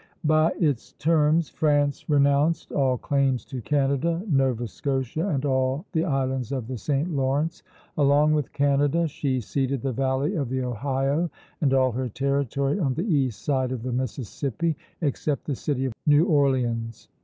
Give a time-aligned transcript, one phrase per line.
[0.25, 6.51] By its terms France renounced all claims to Canada, Nova Scotia, and all the islands
[6.51, 7.15] of the St.
[7.15, 7.61] Lawrence;
[7.99, 11.29] along with Canada she ceded the valley of the Ohio
[11.61, 15.93] and all her territory on the east side of the Mississippi, except the city of
[16.07, 17.07] New Orleans.